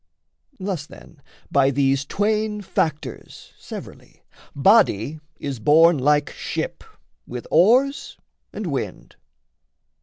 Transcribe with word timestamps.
Thus 0.59 0.87
then 0.87 1.21
by 1.51 1.69
these 1.69 2.05
twain 2.05 2.61
factors, 2.61 3.53
severally, 3.59 4.23
Body 4.55 5.19
is 5.37 5.59
borne 5.59 5.99
like 5.99 6.31
ship 6.31 6.83
with 7.27 7.45
oars 7.51 8.17
and 8.51 8.65
wind. 8.65 9.15